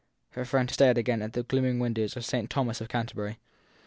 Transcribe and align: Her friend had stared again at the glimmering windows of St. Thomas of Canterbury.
Her 0.31 0.45
friend 0.45 0.67
had 0.67 0.73
stared 0.73 0.97
again 0.97 1.21
at 1.21 1.33
the 1.33 1.43
glimmering 1.43 1.77
windows 1.77 2.17
of 2.17 2.25
St. 2.25 2.49
Thomas 2.49 2.81
of 2.81 2.89
Canterbury. 2.89 3.37